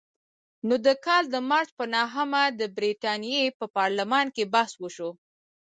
نو 0.67 0.75
د 0.85 0.87
کال 1.05 1.23
د 1.29 1.35
مارچ 1.49 1.69
په 1.77 1.85
نهمه 1.95 2.43
د 2.59 2.61
برتانیې 2.75 3.43
په 3.59 3.65
پارلمان 3.77 4.25
کې 4.35 4.51
بحث 4.53 4.73
وشو. 4.77 5.09